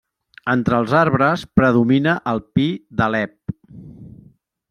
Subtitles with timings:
[0.53, 2.67] Entre els arbres predomina el pi
[3.01, 3.57] d'Alep.